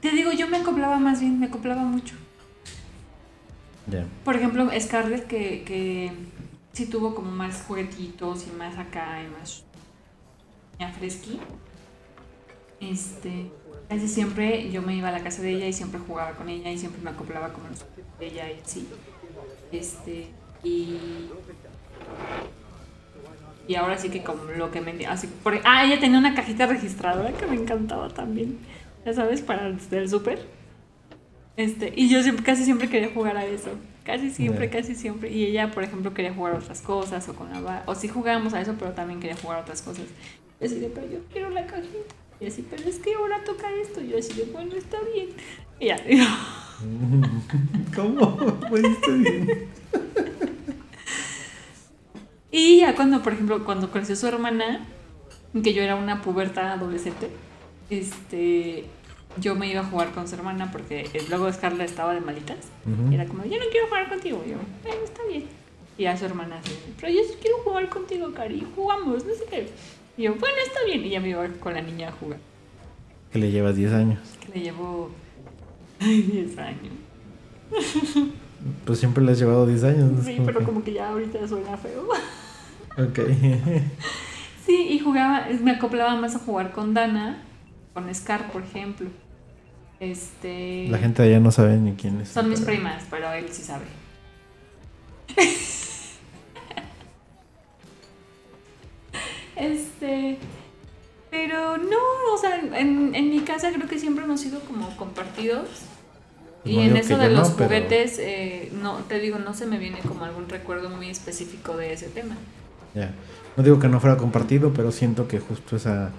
[0.00, 2.14] Te digo, yo me acoplaba más bien, me acoplaba mucho.
[4.24, 6.12] Por ejemplo, Scarlett que, que
[6.72, 9.64] sí tuvo como más juguetitos y más acá y más
[10.98, 11.40] fresqui.
[12.80, 13.50] Este,
[13.88, 16.70] casi siempre yo me iba a la casa de ella y siempre jugaba con ella
[16.70, 17.84] y siempre me acoplaba con los
[18.20, 18.88] ella y así.
[19.72, 20.28] Este,
[20.62, 21.28] y
[23.66, 26.66] y ahora sí que como lo que me así por, ah ella tenía una cajita
[26.66, 28.58] registradora que me encantaba también
[29.04, 30.40] ya sabes para el súper
[31.58, 33.72] este y yo siempre, casi siempre quería jugar a eso
[34.08, 35.30] Casi siempre, casi siempre.
[35.30, 38.62] Y ella, por ejemplo, quería jugar otras cosas o con la O sí jugábamos a
[38.62, 40.06] eso, pero también quería jugar otras cosas.
[40.58, 42.14] Y así de, pero yo quiero la cajita.
[42.40, 44.00] Y así, pero es que ahora toca esto.
[44.00, 45.28] Y yo así de, bueno, está bien.
[45.78, 45.98] Y ya.
[47.94, 48.38] ¿Cómo?
[48.60, 49.68] ¿Pudiste bien?
[52.50, 54.86] Y ya cuando, por ejemplo, cuando creció su hermana,
[55.62, 57.28] que yo era una puberta adolescente,
[57.90, 58.86] este,
[59.40, 62.58] yo me iba a jugar con su hermana porque luego Scarlett estaba de malitas.
[63.10, 64.42] Y era como, yo no quiero jugar contigo.
[64.46, 65.44] Y yo, bueno, está bien.
[65.96, 69.44] Y a su hermana así, pero yo sí quiero jugar contigo, Cari, jugamos, no sé
[69.50, 69.68] qué.
[70.16, 71.04] Y yo, bueno, está bien.
[71.04, 72.38] Y ya me iba con la niña a jugar.
[73.32, 74.18] Que le llevas 10 años.
[74.40, 75.10] Que le llevo
[76.00, 76.92] ay, 10 años.
[78.84, 80.10] Pues siempre le has llevado 10 años.
[80.12, 80.22] ¿no?
[80.24, 82.08] Sí, como pero que- como que ya ahorita suena feo.
[82.98, 83.20] Ok.
[84.66, 87.42] Sí, y jugaba, me acoplaba más a jugar con Dana,
[87.94, 89.08] con Scar, por ejemplo.
[90.00, 90.86] Este.
[90.88, 92.28] La gente allá no sabe ni quién es.
[92.28, 93.84] Son mis pero- primas, pero él sí sabe.
[99.56, 100.38] este.
[101.30, 101.96] Pero no,
[102.34, 105.68] o sea, en, en mi casa creo que siempre hemos sido como compartidos.
[106.64, 109.66] Y No en eso de no, los pero- juguetes, eh, no, te digo, no se
[109.66, 112.36] me viene como algún recuerdo muy específico de ese tema.
[112.94, 113.12] Ya.
[113.56, 116.10] No digo que no fuera compartido, pero siento que justo esa,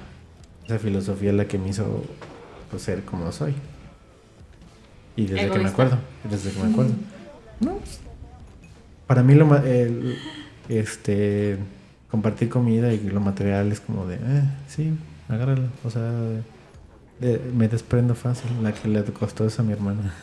[0.66, 2.04] esa filosofía es la que me hizo
[2.70, 3.54] pues, ser como soy.
[5.16, 5.98] Y desde que me acuerdo.
[6.30, 6.94] Desde que me acuerdo.
[7.60, 8.00] No, pues,
[9.08, 10.18] para mí lo ma- el-
[10.70, 11.58] este
[12.10, 14.94] compartir comida y lo material es como de, eh, sí,
[15.28, 15.68] agárralo.
[15.84, 16.02] O sea,
[17.20, 18.50] de- me desprendo fácil.
[18.64, 20.14] La que le costó eso a mi hermana.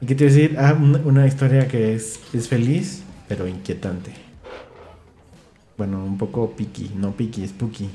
[0.00, 0.56] ¿Y qué te a decir?
[0.58, 4.12] Ah, una, una historia que es, es feliz, pero inquietante.
[5.76, 7.88] Bueno, un poco piqui, no piqui, spooky.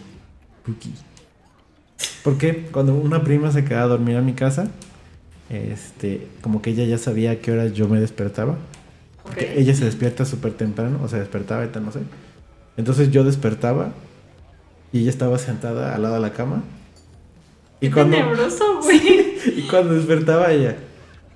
[0.62, 0.94] Spooky.
[2.24, 4.68] Porque cuando una prima se quedaba a dormir a mi casa,
[5.50, 8.58] este, como que ella ya sabía a qué horas yo me despertaba.
[9.24, 12.00] Porque ella se despierta súper temprano, o se despertaba, no sé.
[12.78, 13.92] Entonces yo despertaba
[14.92, 16.64] y ella estaba sentada al lado de la cama.
[17.80, 19.36] Y Qué cuando, tenebroso, güey.
[19.58, 20.78] y cuando despertaba ella,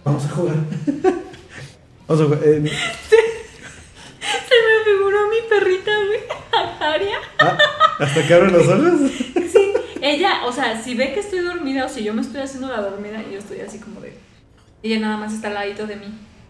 [0.03, 0.55] vamos a jugar.
[2.07, 2.39] vamos a jugar.
[2.43, 2.71] Eh,
[3.09, 6.19] Se me figuró mi perrita, güey.
[6.93, 7.17] Aria.
[7.39, 7.57] ah,
[7.99, 9.11] hasta que abren los ojos.
[10.07, 12.81] Ella, o sea, si ve que estoy dormida o si yo me estoy haciendo la
[12.81, 14.13] dormida, yo estoy así como de.
[14.83, 16.05] Ella nada más está al ladito de mí.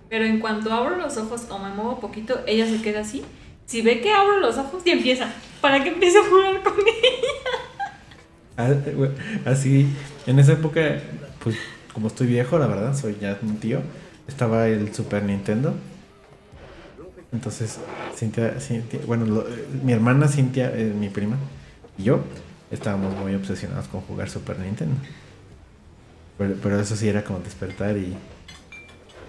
[0.09, 3.23] Pero en cuanto abro los ojos o me muevo poquito, ella se queda así.
[3.65, 5.27] Si ve que abro los ojos, y empieza.
[5.59, 7.27] Para que empiece a jugar con ella.
[8.57, 8.73] Ah,
[9.45, 9.87] Así,
[10.25, 10.99] en esa época,
[11.43, 11.57] pues
[11.93, 13.81] como estoy viejo, la verdad, soy ya un tío,
[14.27, 15.73] estaba el Super Nintendo.
[17.33, 17.79] Entonces,
[18.15, 19.43] Cintia, Cintia- bueno,
[19.83, 21.35] mi hermana Cintia, eh, mi prima,
[21.97, 22.19] y yo
[22.71, 24.95] estábamos muy obsesionados con jugar Super Nintendo.
[26.37, 28.15] Pero, pero eso sí era como despertar y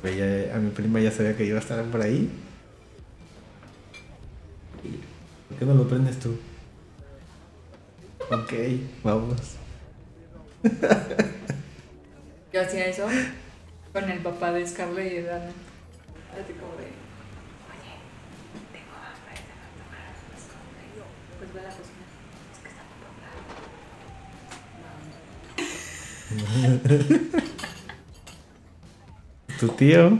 [0.02, 2.30] veía a mi prima ya sabía que iba a estar por ahí.
[5.48, 6.38] ¿Por qué no lo prendes tú?
[8.30, 8.52] Ok,
[9.02, 9.40] vamos.
[12.52, 13.06] Yo hacía eso
[13.92, 15.46] con el papá de Scarlett y de Dana.
[15.46, 16.84] Así como de.
[17.68, 17.94] Oye,
[18.72, 19.34] tengo hambre,
[19.78, 21.04] tomar algo de escondido".
[21.38, 22.04] Pues ve a la cocina.
[22.52, 23.40] Es que está muy poblado.
[29.60, 30.18] ¿Tu tío?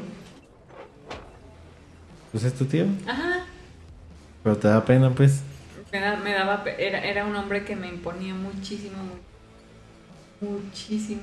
[2.32, 2.86] Pues es tu tío.
[3.06, 3.44] Ajá.
[4.42, 5.42] Pero te da pena, pues.
[5.92, 6.64] Me, da- me daba.
[6.78, 8.96] Era, era un hombre que me imponía muchísimo.
[9.02, 9.18] mu-
[10.40, 11.22] Muchísimo.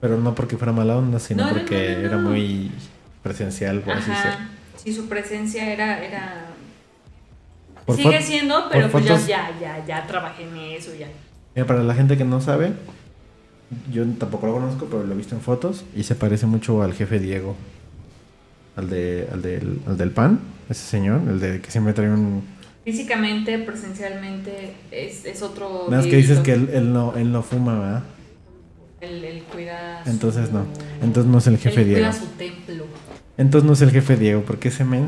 [0.00, 2.70] Pero no porque fuera mala onda, sino No, no, porque no, no, era muy
[3.22, 4.30] presencial, por así decirlo.
[4.32, 4.48] Ajá.
[4.76, 6.02] Sí, su presencia era.
[6.04, 6.46] era...
[7.86, 11.08] Por Sigue siendo, pero pues ya, fotos- ya, ya, ya trabajé en eso, ya.
[11.54, 12.72] Mira, para la gente que no sabe,
[13.92, 16.94] yo tampoco lo conozco, pero lo he visto en fotos y se parece mucho al
[16.94, 17.56] jefe Diego.
[18.76, 22.42] Al, de, al, del, al del pan, ese señor, el de que siempre trae un...
[22.84, 25.84] Físicamente, presencialmente, es, es otro.
[25.88, 28.02] Nada más que dices que él, él no, él no fuma, ¿verdad?
[29.00, 30.02] Él, él cuida.
[30.06, 30.64] Entonces su- no.
[31.02, 32.00] Entonces no es el jefe él Diego.
[32.00, 32.84] Cuida su templo.
[33.36, 35.06] Entonces no es el jefe Diego, porque ese men.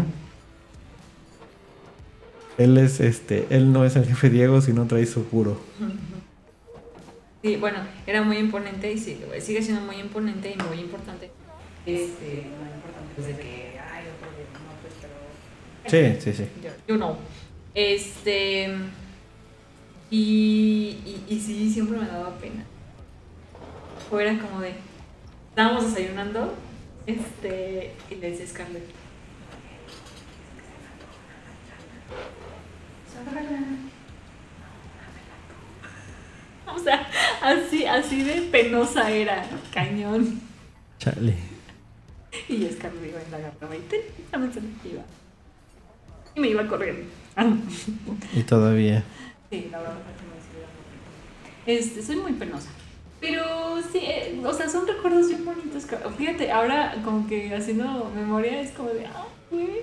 [2.58, 3.46] Él es este.
[3.50, 5.58] Él no es el jefe Diego, sino trae su puro.
[7.44, 7.76] Sí, bueno,
[8.06, 11.30] era muy imponente y sí, sigue siendo muy imponente y muy importante.
[11.84, 16.16] Este, muy importante, pues de que, ay, otro de- no, pues, pero.
[16.16, 16.48] Sí, sí, sí.
[16.64, 17.18] Yo, yo no.
[17.74, 18.74] Este.
[20.10, 22.64] Y, y, y sí, siempre me daba pena.
[24.10, 24.72] O era como de.
[25.50, 26.54] Estábamos desayunando.
[27.06, 27.92] Este.
[28.10, 28.84] Y le decía Scarlett.
[36.74, 37.06] O sea,
[37.42, 40.40] así, así de penosa era, cañón.
[40.98, 41.34] Chale.
[42.48, 43.80] Y Scarlett iba en la agarraba y
[44.52, 45.02] se me iba.
[46.34, 47.02] Y me iba corriendo.
[47.36, 47.52] Ah,
[48.34, 49.04] Y todavía.
[49.50, 51.78] Sí, la verdad es que me.
[51.78, 52.68] Este, soy muy penosa.
[53.20, 55.86] Pero sí, eh, o sea, son recuerdos bien bonitos.
[56.18, 59.82] Fíjate, ahora como que haciendo memoria es como de, ah, güey.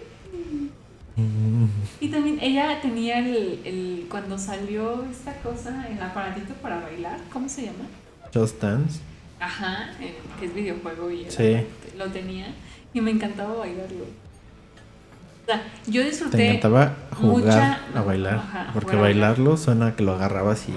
[2.11, 7.63] También ella tenía el, el, cuando salió esta cosa, el aparatito para bailar, ¿cómo se
[7.63, 7.85] llama?
[8.33, 8.99] Just Dance.
[9.39, 11.57] Ajá, el que es videojuego y Sí.
[11.97, 12.47] lo tenía
[12.93, 14.03] y me encantaba bailarlo.
[14.03, 18.35] O sea, yo Te disfruté encantaba jugar mucha- a bailar.
[18.35, 20.73] ajá, porque bailarlo suena que lo agarrabas y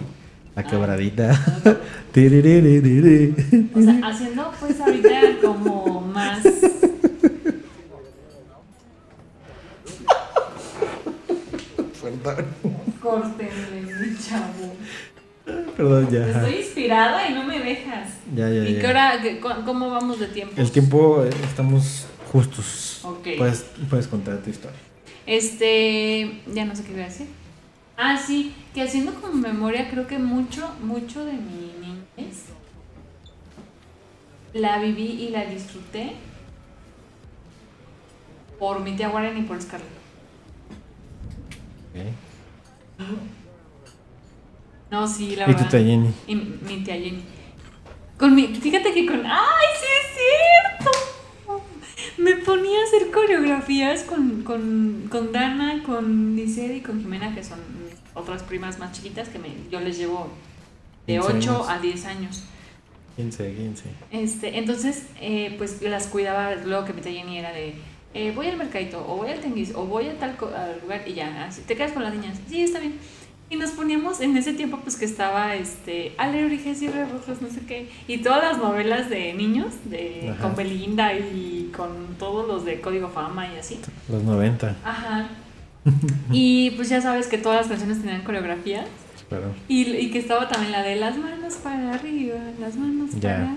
[0.57, 0.67] la Ah.
[0.67, 1.31] quebradita.
[2.13, 3.35] Tiriririri.
[3.75, 6.43] O sea, haciendo pues ahorita como más...
[12.25, 12.47] Perdón.
[13.01, 14.75] Córtenle, mi chavo.
[15.77, 16.27] Perdón, ya.
[16.31, 18.09] Estoy inspirada y no me dejas.
[18.35, 18.81] Ya, ya, ¿Y ya.
[18.81, 20.55] qué hora, qué- cómo vamos de tiempo?
[20.57, 23.01] El tiempo, eh, estamos justos.
[23.05, 23.29] Ok.
[23.37, 24.79] Puedes, puedes contar tu historia.
[25.27, 27.27] Este, ya no sé qué iba a decir.
[27.97, 32.45] Ah, sí, que haciendo como memoria, creo que mucho, mucho de mi niñez
[34.53, 36.13] la viví y la disfruté
[38.59, 39.89] por mi tía Warren y por Scarlett.
[44.91, 45.71] No, sí, la Y tu verdad.
[45.71, 46.11] tía Jenny.
[46.27, 47.23] Y mi tía Jenny.
[48.19, 49.25] Con mi, fíjate que con.
[49.27, 51.61] ¡Ay, sí es cierto!
[52.19, 57.43] Me ponía a hacer coreografías con, con, con Dana, con Nicere y con Jimena, que
[57.43, 60.29] son mis otras primas más chiquitas que me, yo les llevo
[61.09, 61.69] de 15 8 años.
[61.69, 62.45] a 10 años.
[63.17, 63.85] 15, 15.
[64.13, 67.75] Este, entonces, eh, pues las cuidaba, luego que mi tía Jenny era de,
[68.15, 71.15] eh, voy al mercadito, o voy al tenguis, o voy a tal al lugar, y
[71.15, 72.95] ya, así, te quedas con las niñas, sí, está bien.
[73.51, 77.61] Y nos poníamos en ese tiempo, pues que estaba, este, Alebrijes y Rebujos, no sé
[77.69, 80.43] qué, y todas las novelas de niños, de, Ajá.
[80.43, 83.79] con Belinda y con todos los de Código Fama y así.
[84.09, 84.77] Los 90.
[84.85, 85.29] Ajá.
[86.33, 88.87] Y pues ya sabes que todas las canciones tenían coreografía.
[89.29, 93.21] Pero Y, y que estaba también la de las manos para arriba, las manos Ya.
[93.21, 93.55] para arriba.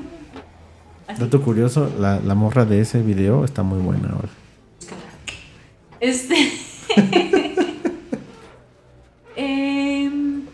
[1.07, 1.21] Así.
[1.21, 4.27] Dato curioso, la, la morra de ese video está muy buena ahora.
[5.99, 6.35] Este.
[9.39, 10.45] Em,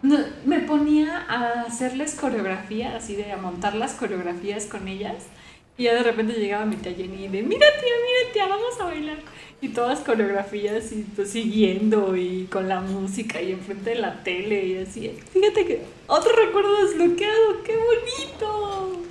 [0.00, 5.26] no, me ponía a hacerles coreografía, así de a montar las coreografías con ellas.
[5.76, 8.80] Y ya de repente llegaba mi tía Jenny y de, mira tía, mira tía, vamos
[8.80, 9.18] a bailar.
[9.60, 14.64] Y todas coreografías y pues siguiendo y con la música y enfrente de la tele
[14.64, 15.12] y así.
[15.32, 19.02] Fíjate que otro recuerdo desbloqueado, qué bonito.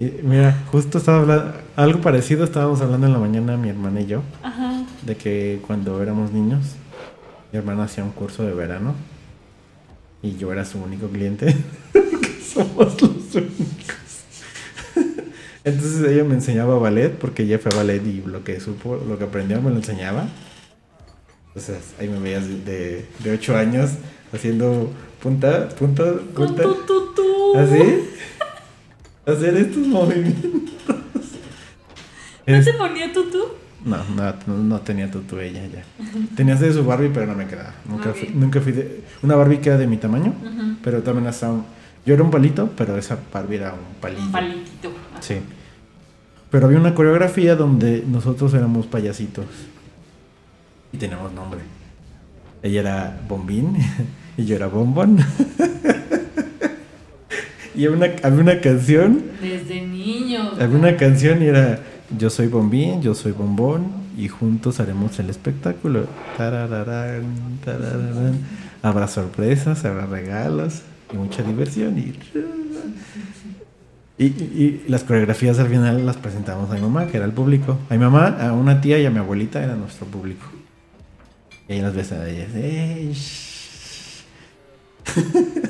[0.00, 4.06] Y mira, justo estaba hablando, algo parecido estábamos hablando en la mañana mi hermana y
[4.06, 4.65] yo, Ajá.
[5.06, 6.74] De que cuando éramos niños,
[7.52, 8.94] mi hermana hacía un curso de verano
[10.20, 11.54] y yo era su único cliente,
[11.92, 13.96] que somos los únicos.
[15.64, 19.18] Entonces ella me enseñaba ballet porque ella fue a ballet y lo que supo, lo
[19.18, 20.28] que aprendió me lo enseñaba.
[21.48, 23.90] Entonces ahí me veías de, de 8 años
[24.32, 24.92] haciendo
[25.22, 26.64] punta, punta, punta.
[27.56, 28.08] ¿Así?
[29.24, 30.50] Hacer estos movimientos.
[32.46, 33.46] ¿No se ponía tutú?
[33.86, 35.84] No, no, no, tenía tutú ella ya.
[36.34, 37.72] Tenía de su Barbie, pero no me quedaba.
[37.88, 39.04] Nunca, fui, nunca fui de.
[39.22, 40.34] Una Barbie que era de mi tamaño,
[40.82, 41.64] pero también hasta un.
[42.04, 44.24] Yo era un palito, pero esa Barbie era un palillo.
[44.24, 44.88] Un palitito.
[44.88, 45.22] Ajá.
[45.22, 45.36] Sí.
[46.50, 49.46] Pero había una coreografía donde nosotros éramos payasitos.
[50.92, 51.60] Y teníamos nombre.
[52.64, 53.76] Ella era Bombín
[54.36, 55.18] y yo era Bombón.
[57.76, 60.50] y había una, había una canción Desde niño.
[60.58, 61.78] había una canción y era
[62.16, 66.06] Yo soy Bombín, yo soy Bombón y juntos haremos el espectáculo.
[66.36, 68.38] Tarararán, tarararán.
[68.82, 71.98] Habrá sorpresas, habrá regalos y mucha diversión.
[71.98, 72.14] Y,
[74.24, 77.78] y, las coreografías al final las presentamos a mi mamá, que era el público.
[77.90, 80.46] A mi mamá, a una tía y a mi abuelita era nuestro público.
[81.68, 82.54] Y ahí las ves a ellas.
[82.54, 84.24] "Ey, shh".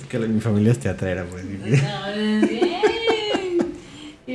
[0.00, 1.44] Es que la- mi familia es teatrera, pues.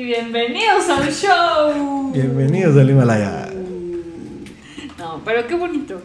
[0.10, 2.12] Bienvenidos al show.
[2.12, 3.48] Bienvenidos al Himalaya.
[4.98, 6.02] No, pero qué bonito.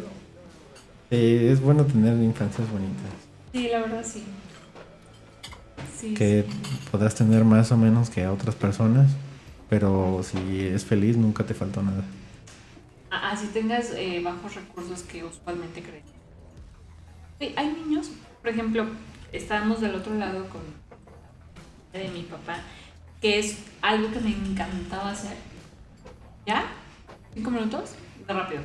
[1.10, 3.10] Eh, es bueno tener infancias bonitas.
[3.50, 4.22] Sí, la verdad sí.
[5.98, 6.12] Sí.
[6.12, 6.44] Que
[6.90, 9.10] podrás tener más o menos que a otras personas,
[9.70, 12.04] pero si es feliz nunca te faltó nada.
[13.10, 16.04] Así tengas eh, bajos recursos que usualmente crees.
[17.40, 18.10] Sí, hay niños,
[18.42, 18.84] por ejemplo,
[19.32, 20.60] estábamos del otro lado con
[21.94, 22.58] de mi papá,
[23.24, 25.34] que es algo que me encantaba hacer.
[26.44, 26.66] ¿Ya?
[27.32, 27.92] ¿Cinco minutos?
[28.28, 28.60] De rápido.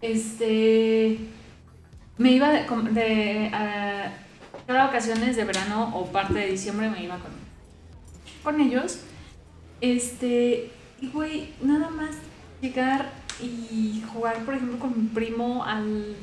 [0.00, 1.18] Este.
[2.16, 2.60] Me iba de,
[2.92, 4.10] de a-
[4.66, 7.30] cada ocasiones de verano o parte de diciembre me iba con,
[8.42, 9.00] con ellos.
[9.82, 10.70] Este.
[11.02, 12.12] Y güey, nada más
[12.62, 13.12] llegar
[13.42, 16.16] y jugar, por ejemplo, con mi primo al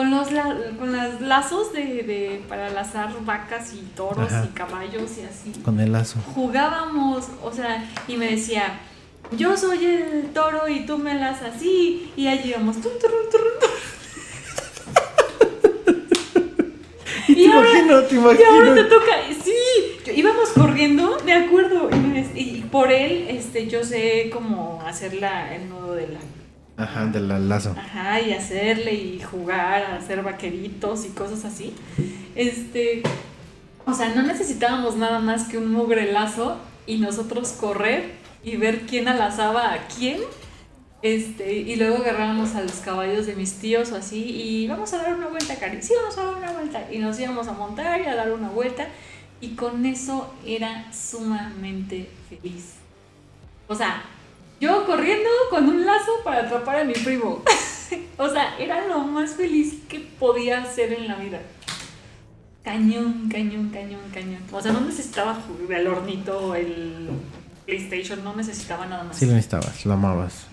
[0.00, 4.46] con los la- con las lazos de, de para lazar vacas y toros Ajá.
[4.46, 5.60] y caballos y así.
[5.62, 6.18] Con el lazo.
[6.34, 8.80] Jugábamos, o sea, y me decía,
[9.36, 12.76] yo soy el toro y tú me las así, y allí íbamos.
[12.80, 13.52] turun, turun, turun.
[17.28, 18.88] Y te Y ahora- imagino, te Y ahora te imagino.
[18.88, 19.12] toca,
[19.44, 19.54] sí,
[20.06, 21.90] yo- íbamos corriendo, de acuerdo,
[22.34, 26.20] y, y por él, este, yo sé cómo hacer la, el nudo de la
[26.80, 27.74] Ajá, del lazo.
[27.78, 31.74] Ajá, y hacerle y jugar, hacer vaqueritos y cosas así.
[32.34, 33.02] Este,
[33.84, 38.12] o sea, no necesitábamos nada más que un mugre lazo y nosotros correr
[38.42, 40.20] y ver quién alazaba a quién.
[41.02, 44.98] Este, y luego agarrábamos a los caballos de mis tíos o así y vamos a
[44.98, 45.82] dar una vuelta, Cari.
[45.82, 46.88] Sí, vamos a dar una vuelta.
[46.90, 48.88] Y nos íbamos a montar y a dar una vuelta.
[49.40, 52.74] Y con eso era sumamente feliz.
[53.68, 54.02] O sea,
[54.60, 57.42] yo corriendo con un lazo para atrapar a mi primo.
[58.18, 61.40] o sea, era lo más feliz que podía hacer en la vida.
[62.62, 64.42] Cañón, cañón, cañón, cañón.
[64.52, 67.08] O sea, no necesitaba jugar el hornito, el
[67.64, 69.16] PlayStation, no necesitaba nada más.
[69.16, 70.46] Sí lo necesitabas, lo amabas.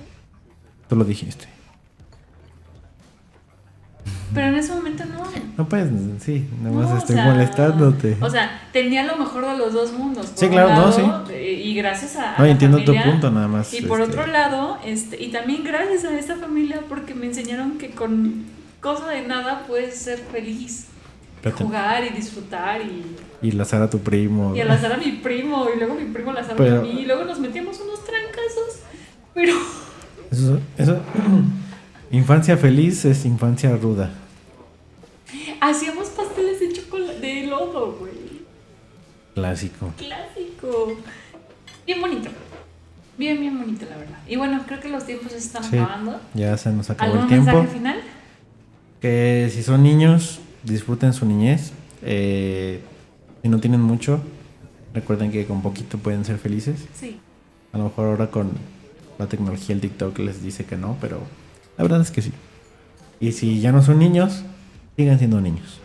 [0.88, 1.57] Tú lo dijiste.
[4.34, 5.26] Pero en ese momento no.
[5.58, 5.90] No puedes,
[6.22, 8.18] sí, nada más No, o estoy sea, molestándote.
[8.22, 10.28] O sea, tenía lo mejor de los dos mundos.
[10.28, 12.36] Por Sí, claro, no, lado, eh, Y gracias a.
[12.36, 13.74] a no, la entiendo tu punto nada más.
[13.74, 17.78] Y por este, otro lado, este, y también gracias a esta familia porque me enseñaron
[17.78, 18.46] que con
[18.82, 20.88] cosa de nada puedes ser feliz.
[21.58, 23.04] Jugar y disfrutar y,
[23.42, 24.54] Y lazar a tu primo.
[24.56, 27.24] y alazar a mi primo y luego mi primo lazar Pero- a mí y luego
[27.24, 28.82] nos metíamos unos trancazos.
[29.34, 29.54] Pero
[30.30, 31.00] Eso, eso,
[32.12, 34.12] infancia feliz es infancia ruda.
[35.60, 38.14] hacíamos pasteles de chocolate, de lodo, güey.
[39.34, 39.92] Clásico.
[39.98, 40.96] Clásico.
[41.86, 42.30] Bien bonito.
[43.18, 44.20] Bien, bien bonito, la verdad.
[44.28, 45.78] Y bueno, creo que los tiempos se están Sí.
[45.78, 46.20] acabando.
[46.34, 47.52] Ya se nos acabó ¿Algún el tiempo.
[47.52, 48.00] mensaje final?
[49.02, 51.72] Que si son niños, disfruten su niñez.
[52.04, 52.82] Eh,
[53.42, 54.20] si no tienen mucho,
[54.94, 56.86] recuerden que con poquito pueden ser felices.
[56.94, 57.20] Sí.
[57.74, 58.52] A lo mejor ahora con
[59.18, 61.20] la tecnología, el TikTok les dice que no, pero
[61.78, 62.32] la verdad es que sí.
[63.20, 64.44] Y si ya no son niños,
[64.96, 65.80] sigan siendo niños.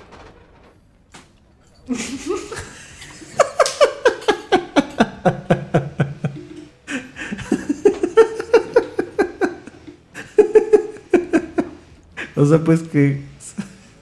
[12.34, 13.20] O sea, pues que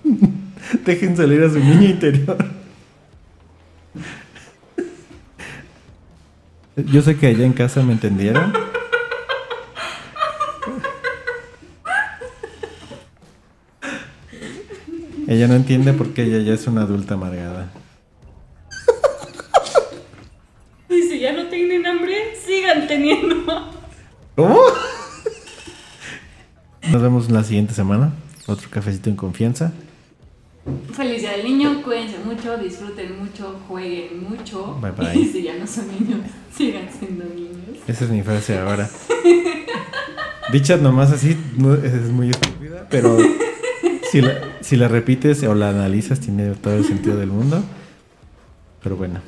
[0.86, 2.38] dejen salir a su niño interior.
[6.76, 8.59] Yo sé que allá en casa me entendieron.
[15.40, 17.72] Ella no entiende porque ella ya es una adulta amargada.
[20.90, 23.70] Y si ya no tienen hambre, sigan teniendo.
[24.36, 24.60] ¿Cómo?
[26.92, 28.12] Nos vemos la siguiente semana.
[28.46, 29.72] Otro cafecito en confianza.
[30.92, 34.78] Feliz día del niño, cuídense mucho, disfruten mucho, jueguen mucho.
[34.78, 35.14] Bye, bye.
[35.18, 36.20] Y si ya no son niños,
[36.54, 37.78] sigan siendo niños.
[37.88, 38.90] Esa es mi frase ahora.
[40.52, 43.16] Dicha nomás así no, es muy estúpida, pero
[44.10, 47.62] si la, si la repites o la analizas tiene todo el sentido del mundo.
[48.82, 49.20] Pero bueno.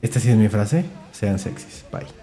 [0.00, 0.84] Esta sí es mi frase.
[1.12, 1.84] Sean sexys.
[1.92, 2.21] Bye.